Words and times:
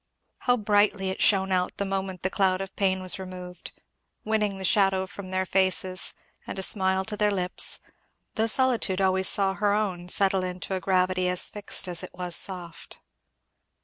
How 0.39 0.57
brightly 0.57 1.11
it 1.11 1.21
shone 1.21 1.51
out 1.51 1.77
the 1.77 1.85
moment 1.85 2.23
the 2.23 2.31
cloud 2.31 2.59
of 2.59 2.75
pain 2.75 3.03
was 3.03 3.19
removed, 3.19 3.71
winning 4.23 4.57
the 4.57 4.65
shadow 4.65 5.05
from 5.05 5.29
their 5.29 5.45
faces 5.45 6.15
and 6.47 6.57
a 6.57 6.63
smile 6.63 7.05
to 7.05 7.15
their 7.15 7.29
lips, 7.29 7.79
though 8.33 8.47
solitude 8.47 8.99
always 8.99 9.27
saw 9.29 9.53
her 9.53 9.73
own 9.75 10.09
settle 10.09 10.43
into 10.43 10.73
a 10.73 10.79
gravity 10.79 11.29
as 11.29 11.51
fixed 11.51 11.87
as 11.87 12.01
it 12.01 12.15
was 12.15 12.35
soft. 12.35 12.97